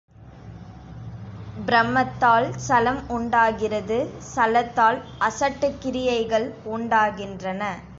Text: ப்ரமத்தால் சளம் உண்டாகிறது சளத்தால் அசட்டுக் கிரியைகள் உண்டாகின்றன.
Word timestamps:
ப்ரமத்தால் 1.67 2.49
சளம் 2.59 3.07
உண்டாகிறது 3.09 3.99
சளத்தால் 4.33 4.99
அசட்டுக் 5.19 5.81
கிரியைகள் 5.81 6.47
உண்டாகின்றன. 6.71 7.63